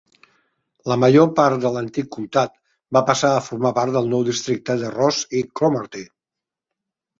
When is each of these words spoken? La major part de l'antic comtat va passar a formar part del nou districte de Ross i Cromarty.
La 0.91 0.95
major 1.01 1.27
part 1.39 1.59
de 1.65 1.71
l'antic 1.75 2.09
comtat 2.15 2.55
va 2.99 3.05
passar 3.11 3.31
a 3.35 3.45
formar 3.49 3.73
part 3.81 3.95
del 3.99 4.11
nou 4.15 4.27
districte 4.33 4.79
de 4.87 4.93
Ross 4.97 5.23
i 5.43 5.47
Cromarty. 5.61 6.05